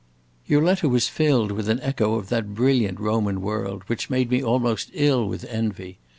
"Your 0.47 0.63
letter 0.63 0.89
was 0.89 1.07
filled 1.07 1.51
with 1.51 1.69
an 1.69 1.79
echo 1.81 2.15
of 2.15 2.29
that 2.29 2.55
brilliant 2.55 2.99
Roman 2.99 3.39
world, 3.39 3.83
which 3.85 4.09
made 4.09 4.31
me 4.31 4.41
almost 4.43 4.89
ill 4.95 5.27
with 5.27 5.43
envy. 5.43 5.99